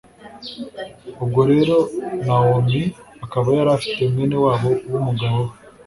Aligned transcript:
ubwo 1.23 1.41
rero 1.51 1.77
nawomi 2.25 2.81
akaba 3.25 3.47
yari 3.57 3.71
afite 3.77 4.01
mwene 4.11 4.37
wabo 4.45 4.69
w'umugabo 4.91 5.39
we 5.47 5.53